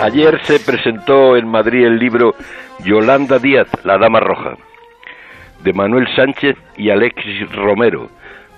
[0.00, 2.34] Ayer se presentó en Madrid el libro
[2.82, 4.54] Yolanda Díaz, La Dama Roja,
[5.62, 8.08] de Manuel Sánchez y Alexis Romero,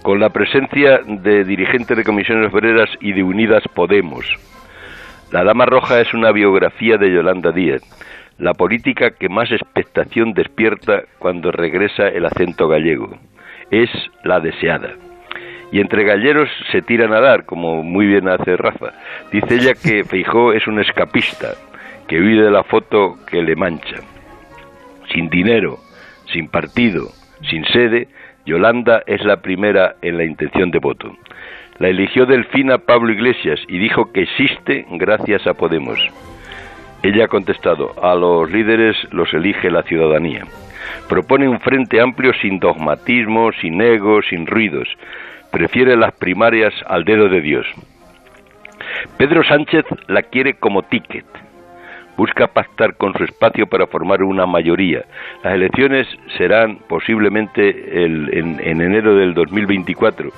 [0.05, 4.25] con la presencia de dirigentes de comisiones obreras y de Unidas Podemos.
[5.33, 7.83] La Dama Roja es una biografía de Yolanda Díaz,
[8.39, 13.19] la política que más expectación despierta cuando regresa el acento gallego.
[13.73, 13.91] Es
[14.23, 14.95] la deseada
[15.73, 18.93] y entre galleros se tiran a dar, como muy bien hace Rafa.
[19.33, 21.55] Dice ella que Feijó es un escapista,
[22.07, 23.97] que huye de la foto que le mancha.
[25.13, 25.79] Sin dinero,
[26.31, 27.09] sin partido,
[27.51, 28.09] sin sede,
[28.45, 31.17] Yolanda es la primera en la intención de voto.
[31.79, 35.99] La eligió Delfina Pablo Iglesias y dijo que existe gracias a Podemos.
[37.03, 40.45] Ella ha contestado, a los líderes los elige la ciudadanía.
[41.09, 44.89] Propone un frente amplio sin dogmatismo, sin ego, sin ruidos,
[45.51, 47.67] prefiere las primarias al dedo de Dios.
[49.17, 51.27] Pedro Sánchez la quiere como ticket.
[52.23, 55.05] Busca pactar con su espacio para formar una mayoría.
[55.43, 56.07] Las elecciones
[56.39, 60.31] serán posiblemente en, en, enero del 2024.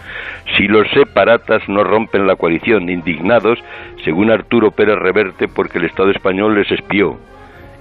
[0.57, 3.63] Si los separatas no rompen la coalición, indignados,
[4.03, 7.19] según Arturo Pérez Reverte, porque el Estado español les espió.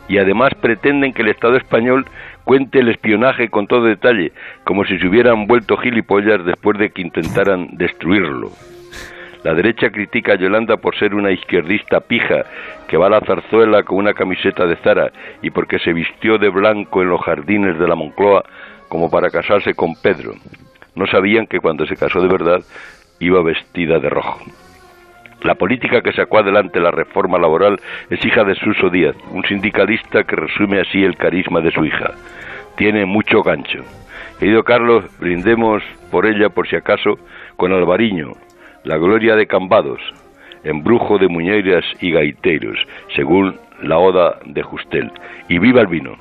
[0.09, 2.05] Y además pretenden que el Estado español
[2.43, 4.33] cuente el espionaje con todo detalle,
[4.65, 8.51] como si se hubieran vuelto gilipollas después de que intentaran destruirlo.
[9.43, 12.45] La derecha critica a Yolanda por ser una izquierdista pija
[12.87, 16.47] que va a la zarzuela con una camiseta de Zara y porque se vistió de
[16.47, 18.43] blanco en los jardines de la Moncloa
[18.87, 20.33] como para casarse con Pedro.
[20.95, 22.61] No sabían que cuando se casó de verdad
[23.19, 24.39] iba vestida de rojo.
[25.41, 30.23] La política que sacó adelante la reforma laboral es hija de Suso Díaz, un sindicalista
[30.23, 32.11] que resume así el carisma de su hija.
[32.77, 33.79] Tiene mucho gancho.
[34.39, 37.19] Querido Carlos, brindemos por ella, por si acaso,
[37.57, 38.31] con Alvariño,
[38.83, 40.01] la gloria de Cambados,
[40.63, 42.77] embrujo de muñeiras y gaiteros,
[43.15, 45.11] según la oda de Justel.
[45.49, 46.17] Y viva el vino.